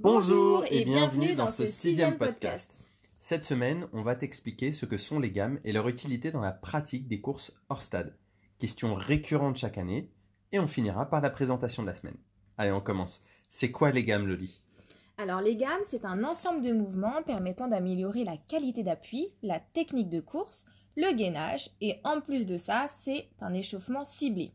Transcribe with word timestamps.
Bonjour 0.00 0.64
et 0.70 0.84
bienvenue 0.84 1.34
dans 1.34 1.48
ce 1.48 1.66
sixième 1.66 2.16
podcast. 2.16 2.88
Cette 3.18 3.44
semaine, 3.44 3.88
on 3.92 4.02
va 4.02 4.14
t'expliquer 4.14 4.72
ce 4.72 4.86
que 4.86 4.96
sont 4.96 5.20
les 5.20 5.30
gammes 5.30 5.60
et 5.64 5.72
leur 5.72 5.88
utilité 5.88 6.30
dans 6.30 6.40
la 6.40 6.52
pratique 6.52 7.08
des 7.08 7.20
courses 7.20 7.52
hors 7.68 7.82
stade. 7.82 8.16
Question 8.58 8.94
récurrente 8.94 9.56
chaque 9.56 9.76
année, 9.76 10.10
et 10.52 10.58
on 10.58 10.66
finira 10.66 11.10
par 11.10 11.20
la 11.20 11.30
présentation 11.30 11.82
de 11.82 11.88
la 11.88 11.94
semaine. 11.94 12.16
Allez, 12.56 12.72
on 12.72 12.80
commence. 12.80 13.22
C'est 13.50 13.70
quoi 13.70 13.90
les 13.90 14.04
gammes, 14.04 14.26
Loli? 14.26 14.62
Alors 15.18 15.40
les 15.40 15.56
gammes, 15.56 15.82
c'est 15.84 16.04
un 16.04 16.22
ensemble 16.22 16.62
de 16.62 16.72
mouvements 16.72 17.22
permettant 17.26 17.66
d'améliorer 17.66 18.24
la 18.24 18.36
qualité 18.36 18.84
d'appui, 18.84 19.34
la 19.42 19.58
technique 19.58 20.08
de 20.08 20.20
course, 20.20 20.64
le 20.98 21.14
gainage, 21.14 21.70
et 21.80 22.00
en 22.02 22.20
plus 22.20 22.44
de 22.44 22.56
ça, 22.56 22.88
c'est 22.98 23.28
un 23.40 23.54
échauffement 23.54 24.02
ciblé. 24.04 24.50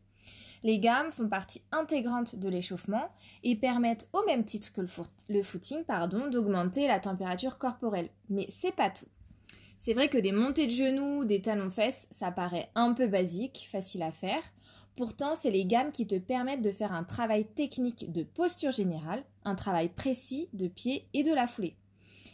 Les 0.62 0.78
gammes 0.78 1.10
font 1.10 1.28
partie 1.28 1.62
intégrante 1.72 2.36
de 2.36 2.48
l'échauffement 2.50 3.08
et 3.42 3.56
permettent 3.56 4.08
au 4.12 4.22
même 4.26 4.44
titre 4.44 4.70
que 4.72 4.82
le, 5.28 5.42
footing 5.42 5.84
pardon, 5.84 6.28
d'augmenter 6.28 6.86
la 6.86 7.00
température 7.00 7.56
corporelle. 7.56 8.10
Mais 8.28 8.46
c'est 8.50 8.74
pas 8.74 8.90
tout. 8.90 9.06
C'est 9.78 9.94
vrai 9.94 10.08
que 10.08 10.18
des 10.18 10.32
montées 10.32 10.66
de 10.66 10.72
genoux, 10.72 11.24
des 11.24 11.40
talons-fesses, 11.40 12.08
ça 12.10 12.30
paraît 12.30 12.70
un 12.74 12.92
peu 12.92 13.06
basique, 13.06 13.66
facile 13.70 14.02
à 14.02 14.10
faire. 14.10 14.42
Pourtant, 14.96 15.34
c'est 15.34 15.50
les 15.50 15.64
gammes 15.64 15.92
qui 15.92 16.06
te 16.06 16.18
permettent 16.18 16.62
de 16.62 16.72
faire 16.72 16.92
un 16.92 17.04
travail 17.04 17.46
technique 17.46 18.12
de 18.12 18.22
posture 18.22 18.70
générale, 18.70 19.24
un 19.46 19.54
travail 19.54 19.88
précis 19.88 20.50
de 20.52 20.68
pied 20.68 21.08
et 21.14 21.22
de 21.22 21.32
la 21.32 21.46
foulée. 21.46 21.74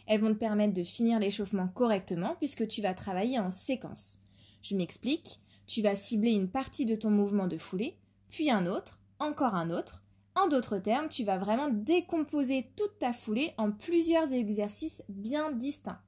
Elles 0.07 0.21
vont 0.21 0.33
te 0.33 0.39
permettre 0.39 0.73
de 0.73 0.83
finir 0.83 1.19
l'échauffement 1.19 1.67
correctement 1.67 2.35
puisque 2.37 2.67
tu 2.67 2.81
vas 2.81 2.93
travailler 2.93 3.39
en 3.39 3.51
séquence. 3.51 4.19
Je 4.61 4.75
m'explique, 4.75 5.39
tu 5.67 5.81
vas 5.81 5.95
cibler 5.95 6.31
une 6.31 6.49
partie 6.49 6.85
de 6.85 6.95
ton 6.95 7.09
mouvement 7.09 7.47
de 7.47 7.57
foulée, 7.57 7.97
puis 8.29 8.51
un 8.51 8.65
autre, 8.67 8.99
encore 9.19 9.55
un 9.55 9.69
autre. 9.69 10.03
En 10.35 10.47
d'autres 10.47 10.77
termes, 10.77 11.09
tu 11.09 11.23
vas 11.23 11.37
vraiment 11.37 11.69
décomposer 11.69 12.71
toute 12.75 12.99
ta 12.99 13.13
foulée 13.13 13.53
en 13.57 13.71
plusieurs 13.71 14.31
exercices 14.31 15.03
bien 15.09 15.51
distincts. 15.51 16.01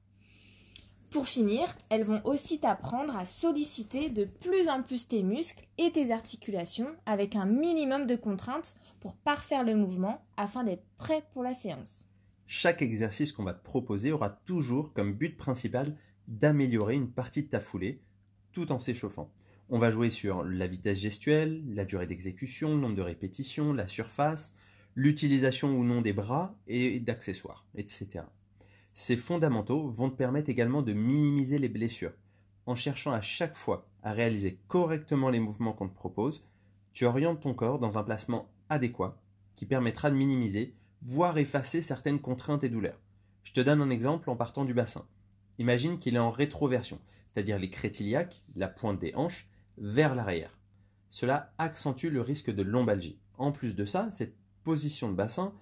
Pour 1.14 1.28
finir, 1.28 1.64
elles 1.90 2.02
vont 2.02 2.20
aussi 2.24 2.58
t'apprendre 2.58 3.16
à 3.16 3.24
solliciter 3.24 4.10
de 4.10 4.24
plus 4.24 4.68
en 4.68 4.82
plus 4.82 5.06
tes 5.06 5.22
muscles 5.22 5.64
et 5.78 5.92
tes 5.92 6.10
articulations 6.10 6.88
avec 7.06 7.36
un 7.36 7.46
minimum 7.46 8.06
de 8.06 8.16
contraintes 8.16 8.74
pour 8.98 9.14
parfaire 9.14 9.62
le 9.62 9.76
mouvement 9.76 10.24
afin 10.36 10.64
d'être 10.64 10.82
prêt 10.98 11.22
pour 11.32 11.44
la 11.44 11.54
séance. 11.54 12.06
Chaque 12.46 12.82
exercice 12.82 13.32
qu'on 13.32 13.44
va 13.44 13.54
te 13.54 13.64
proposer 13.64 14.12
aura 14.12 14.30
toujours 14.30 14.92
comme 14.92 15.14
but 15.14 15.36
principal 15.36 15.96
d'améliorer 16.28 16.94
une 16.94 17.10
partie 17.10 17.42
de 17.42 17.48
ta 17.48 17.60
foulée 17.60 18.00
tout 18.52 18.70
en 18.72 18.78
s'échauffant. 18.78 19.30
On 19.70 19.78
va 19.78 19.90
jouer 19.90 20.10
sur 20.10 20.44
la 20.44 20.66
vitesse 20.66 21.00
gestuelle, 21.00 21.62
la 21.74 21.84
durée 21.84 22.06
d'exécution, 22.06 22.74
le 22.74 22.80
nombre 22.80 22.96
de 22.96 23.02
répétitions, 23.02 23.72
la 23.72 23.88
surface, 23.88 24.54
l'utilisation 24.94 25.76
ou 25.76 25.84
non 25.84 26.02
des 26.02 26.12
bras 26.12 26.54
et 26.66 27.00
d'accessoires, 27.00 27.66
etc. 27.74 28.24
Ces 28.92 29.16
fondamentaux 29.16 29.88
vont 29.88 30.10
te 30.10 30.16
permettre 30.16 30.50
également 30.50 30.82
de 30.82 30.92
minimiser 30.92 31.58
les 31.58 31.68
blessures. 31.68 32.12
En 32.66 32.76
cherchant 32.76 33.12
à 33.12 33.20
chaque 33.20 33.56
fois 33.56 33.88
à 34.02 34.12
réaliser 34.12 34.58
correctement 34.68 35.30
les 35.30 35.40
mouvements 35.40 35.72
qu'on 35.72 35.88
te 35.88 35.94
propose, 35.94 36.44
tu 36.92 37.06
orientes 37.06 37.40
ton 37.40 37.54
corps 37.54 37.78
dans 37.78 37.98
un 37.98 38.04
placement 38.04 38.48
adéquat 38.68 39.20
qui 39.56 39.66
permettra 39.66 40.10
de 40.10 40.16
minimiser, 40.16 40.74
voire 41.04 41.36
effacer 41.36 41.82
certaines 41.82 42.20
contraintes 42.20 42.64
et 42.64 42.70
douleurs. 42.70 43.00
Je 43.42 43.52
te 43.52 43.60
donne 43.60 43.82
un 43.82 43.90
exemple 43.90 44.30
en 44.30 44.36
partant 44.36 44.64
du 44.64 44.72
bassin. 44.72 45.06
Imagine 45.58 45.98
qu'il 45.98 46.16
est 46.16 46.20
en 46.20 46.30
rétroversion, 46.30 46.98
c'est-à-dire 47.26 47.58
les 47.58 47.70
crétiliaques, 47.70 48.42
la 48.56 48.68
pointe 48.68 48.98
des 48.98 49.14
hanches, 49.14 49.48
vers 49.76 50.14
l'arrière. 50.14 50.58
Cela 51.10 51.52
accentue 51.58 52.06
le 52.06 52.22
risque 52.22 52.50
de 52.50 52.62
lombalgie. 52.62 53.18
En 53.36 53.52
plus 53.52 53.76
de 53.76 53.84
ça, 53.84 54.10
cette 54.10 54.34
position 54.64 55.10
de 55.10 55.14
bassin 55.14 55.52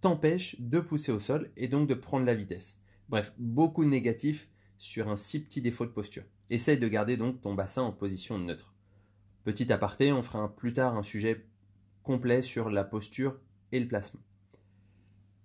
t'empêche 0.00 0.56
de 0.58 0.80
pousser 0.80 1.12
au 1.12 1.20
sol 1.20 1.50
et 1.56 1.68
donc 1.68 1.88
de 1.88 1.94
prendre 1.94 2.24
la 2.24 2.34
vitesse. 2.34 2.80
Bref, 3.08 3.32
beaucoup 3.38 3.84
de 3.84 3.90
négatifs 3.90 4.48
sur 4.78 5.08
un 5.08 5.16
si 5.16 5.42
petit 5.42 5.60
défaut 5.60 5.86
de 5.86 5.90
posture. 5.90 6.24
Essaye 6.50 6.78
de 6.78 6.88
garder 6.88 7.16
donc 7.16 7.40
ton 7.42 7.54
bassin 7.54 7.82
en 7.82 7.92
position 7.92 8.38
neutre. 8.38 8.74
Petit 9.44 9.70
aparté, 9.72 10.12
on 10.12 10.22
fera 10.22 10.54
plus 10.54 10.72
tard 10.72 10.96
un 10.96 11.02
sujet 11.02 11.46
complet 12.02 12.42
sur 12.42 12.70
la 12.70 12.84
posture 12.84 13.38
et 13.72 13.80
le 13.80 13.88
placement. 13.88 14.20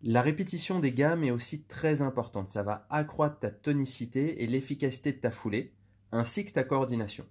La 0.05 0.21
répétition 0.21 0.81
des 0.81 0.91
gammes 0.91 1.23
est 1.23 1.31
aussi 1.31 1.63
très 1.63 2.01
importante. 2.01 2.49
Ça 2.49 2.61
va 2.61 2.85
accroître 2.89 3.39
ta 3.39 3.51
tonicité 3.51 4.43
et 4.43 4.47
l'efficacité 4.47 5.13
de 5.13 5.17
ta 5.17 5.31
foulée, 5.31 5.71
ainsi 6.11 6.43
que 6.43 6.51
ta 6.51 6.65
coordination. 6.65 7.25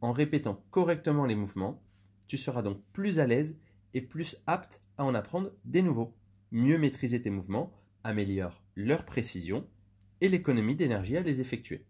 En 0.00 0.10
répétant 0.10 0.64
correctement 0.70 1.26
les 1.26 1.34
mouvements, 1.34 1.82
tu 2.26 2.38
seras 2.38 2.62
donc 2.62 2.80
plus 2.94 3.20
à 3.20 3.26
l'aise 3.26 3.58
et 3.92 4.00
plus 4.00 4.38
apte 4.46 4.80
à 4.96 5.04
en 5.04 5.14
apprendre 5.14 5.50
des 5.66 5.82
nouveaux. 5.82 6.14
Mieux 6.50 6.78
maîtriser 6.78 7.20
tes 7.20 7.28
mouvements 7.28 7.74
améliore 8.04 8.62
leur 8.74 9.04
précision 9.04 9.68
et 10.22 10.28
l'économie 10.28 10.76
d'énergie 10.76 11.18
à 11.18 11.20
les 11.20 11.42
effectuer. 11.42 11.84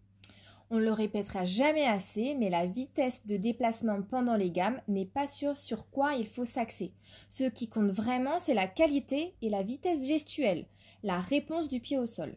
On 0.70 0.76
ne 0.76 0.84
le 0.84 0.92
répétera 0.92 1.44
jamais 1.44 1.84
assez, 1.84 2.34
mais 2.34 2.50
la 2.50 2.66
vitesse 2.66 3.26
de 3.26 3.36
déplacement 3.36 4.02
pendant 4.02 4.36
les 4.36 4.50
gammes 4.50 4.80
n'est 4.88 5.04
pas 5.04 5.26
sûr 5.26 5.56
sur 5.56 5.90
quoi 5.90 6.14
il 6.14 6.26
faut 6.26 6.44
s'axer. 6.44 6.92
Ce 7.28 7.44
qui 7.44 7.68
compte 7.68 7.90
vraiment, 7.90 8.38
c'est 8.38 8.54
la 8.54 8.66
qualité 8.66 9.34
et 9.42 9.50
la 9.50 9.62
vitesse 9.62 10.06
gestuelle, 10.06 10.66
la 11.02 11.20
réponse 11.20 11.68
du 11.68 11.80
pied 11.80 11.98
au 11.98 12.06
sol. 12.06 12.34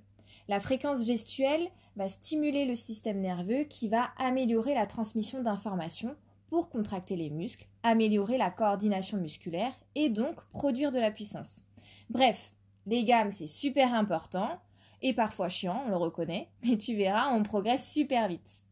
La 0.47 0.59
fréquence 0.59 1.05
gestuelle 1.05 1.69
va 1.95 2.09
stimuler 2.09 2.65
le 2.65 2.75
système 2.75 3.19
nerveux 3.21 3.63
qui 3.63 3.87
va 3.87 4.09
améliorer 4.17 4.73
la 4.73 4.85
transmission 4.85 5.41
d'informations 5.41 6.15
pour 6.49 6.69
contracter 6.69 7.15
les 7.15 7.29
muscles, 7.29 7.67
améliorer 7.83 8.37
la 8.37 8.51
coordination 8.51 9.17
musculaire 9.17 9.73
et 9.95 10.09
donc 10.09 10.45
produire 10.51 10.91
de 10.91 10.99
la 10.99 11.11
puissance. 11.11 11.63
Bref, 12.09 12.53
les 12.85 13.03
gammes 13.03 13.31
c'est 13.31 13.47
super 13.47 13.93
important 13.93 14.59
et 15.01 15.13
parfois 15.13 15.49
chiant, 15.49 15.83
on 15.85 15.89
le 15.89 15.97
reconnaît, 15.97 16.49
mais 16.63 16.77
tu 16.77 16.95
verras, 16.95 17.33
on 17.33 17.43
progresse 17.43 17.91
super 17.91 18.27
vite. 18.27 18.63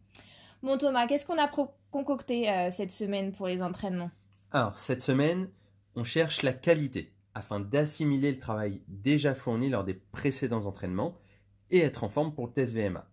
Bon 0.64 0.78
Thomas, 0.78 1.08
qu'est-ce 1.08 1.26
qu'on 1.26 1.38
a 1.38 1.50
concocté 1.92 2.50
euh, 2.50 2.72
cette 2.72 2.92
semaine 2.92 3.32
pour 3.32 3.48
les 3.48 3.62
entraînements? 3.62 4.12
Alors, 4.52 4.78
cette 4.78 5.02
semaine, 5.02 5.50
on 5.96 6.04
cherche 6.04 6.42
la 6.42 6.54
qualité 6.54 7.12
afin 7.34 7.60
d'assimiler 7.60 8.32
le 8.32 8.40
travail 8.40 8.82
déjà 8.88 9.36
fourni 9.36 9.70
lors 9.70 9.84
des 9.84 9.94
précédents 9.94 10.66
entraînements 10.66 11.18
et 11.70 11.80
être 11.80 12.04
en 12.04 12.10
forme 12.10 12.34
pour 12.34 12.48
le 12.48 12.54
test 12.54 12.74
VMA. 12.74 13.08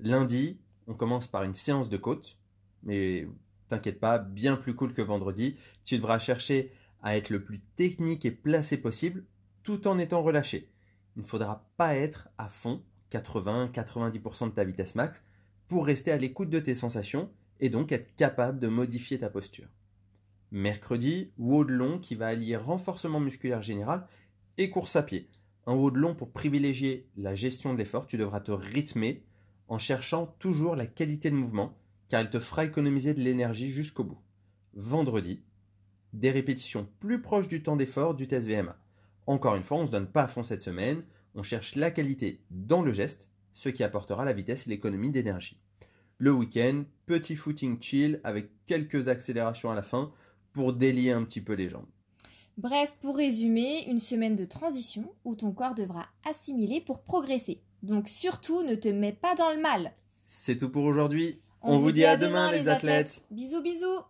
Lundi, 0.00 0.58
on 0.88 0.94
commence 0.94 1.28
par 1.28 1.44
une 1.44 1.54
séance 1.54 1.88
de 1.88 1.96
côte, 1.96 2.38
mais 2.82 3.28
t'inquiète 3.68 4.00
pas, 4.00 4.18
bien 4.18 4.56
plus 4.56 4.74
cool 4.74 4.92
que 4.92 5.02
vendredi. 5.02 5.56
Tu 5.84 5.96
devras 5.96 6.18
chercher 6.18 6.72
à 7.02 7.16
être 7.16 7.30
le 7.30 7.44
plus 7.44 7.60
technique 7.76 8.24
et 8.24 8.30
placé 8.30 8.76
possible 8.76 9.24
tout 9.62 9.86
en 9.86 9.98
étant 9.98 10.22
relâché. 10.22 10.68
Il 11.16 11.22
ne 11.22 11.26
faudra 11.26 11.68
pas 11.76 11.94
être 11.94 12.28
à 12.38 12.48
fond, 12.48 12.82
80-90% 13.10 14.46
de 14.46 14.54
ta 14.54 14.64
vitesse 14.64 14.94
max, 14.94 15.22
pour 15.68 15.86
rester 15.86 16.12
à 16.12 16.18
l'écoute 16.18 16.50
de 16.50 16.60
tes 16.60 16.74
sensations 16.74 17.30
et 17.60 17.68
donc 17.68 17.92
être 17.92 18.14
capable 18.16 18.58
de 18.58 18.68
modifier 18.68 19.18
ta 19.18 19.30
posture. 19.30 19.68
Mercredi, 20.50 21.32
de 21.38 21.72
long 21.72 21.98
qui 21.98 22.14
va 22.14 22.28
allier 22.28 22.56
renforcement 22.56 23.20
musculaire 23.20 23.62
général 23.62 24.06
et 24.58 24.70
course 24.70 24.96
à 24.96 25.02
pied 25.02 25.30
un 25.66 25.76
de 25.76 25.98
long 25.98 26.14
pour 26.14 26.32
privilégier 26.32 27.08
la 27.16 27.34
gestion 27.34 27.72
de 27.72 27.78
l'effort, 27.78 28.06
tu 28.06 28.16
devras 28.16 28.40
te 28.40 28.50
rythmer 28.50 29.24
en 29.68 29.78
cherchant 29.78 30.34
toujours 30.38 30.76
la 30.76 30.86
qualité 30.86 31.30
de 31.30 31.36
mouvement, 31.36 31.78
car 32.08 32.20
elle 32.20 32.30
te 32.30 32.40
fera 32.40 32.64
économiser 32.64 33.14
de 33.14 33.20
l'énergie 33.20 33.68
jusqu'au 33.68 34.04
bout. 34.04 34.18
Vendredi, 34.74 35.42
des 36.12 36.30
répétitions 36.30 36.88
plus 36.98 37.22
proches 37.22 37.48
du 37.48 37.62
temps 37.62 37.76
d'effort 37.76 38.14
du 38.14 38.26
test 38.26 38.48
VMA. 38.48 38.76
Encore 39.26 39.54
une 39.54 39.62
fois, 39.62 39.78
on 39.78 39.82
ne 39.82 39.86
se 39.86 39.92
donne 39.92 40.10
pas 40.10 40.24
à 40.24 40.28
fond 40.28 40.42
cette 40.42 40.62
semaine, 40.62 41.02
on 41.34 41.42
cherche 41.42 41.76
la 41.76 41.90
qualité 41.90 42.40
dans 42.50 42.82
le 42.82 42.92
geste, 42.92 43.28
ce 43.52 43.68
qui 43.68 43.84
apportera 43.84 44.24
la 44.24 44.32
vitesse 44.32 44.66
et 44.66 44.70
l'économie 44.70 45.10
d'énergie. 45.10 45.60
Le 46.18 46.32
week-end, 46.32 46.84
petit 47.06 47.36
footing 47.36 47.80
chill 47.80 48.20
avec 48.24 48.50
quelques 48.66 49.08
accélérations 49.08 49.70
à 49.70 49.74
la 49.74 49.82
fin 49.82 50.12
pour 50.52 50.72
délier 50.72 51.12
un 51.12 51.24
petit 51.24 51.40
peu 51.40 51.54
les 51.54 51.68
jambes. 51.68 51.86
Bref, 52.58 52.96
pour 53.00 53.16
résumer, 53.16 53.88
une 53.88 53.98
semaine 53.98 54.36
de 54.36 54.44
transition 54.44 55.14
où 55.24 55.34
ton 55.34 55.52
corps 55.52 55.74
devra 55.74 56.06
assimiler 56.28 56.80
pour 56.80 57.02
progresser. 57.02 57.62
Donc 57.82 58.08
surtout, 58.08 58.62
ne 58.62 58.74
te 58.74 58.88
mets 58.88 59.12
pas 59.12 59.34
dans 59.34 59.50
le 59.50 59.60
mal. 59.60 59.92
C'est 60.26 60.58
tout 60.58 60.68
pour 60.68 60.84
aujourd'hui. 60.84 61.40
On, 61.62 61.78
vous 61.78 61.92
dit 61.92 62.04
à 62.04 62.16
demain, 62.16 62.50
les 62.50 62.68
athlètes. 62.68 63.22
Bisous 63.30 63.62
bisous. 63.62 64.02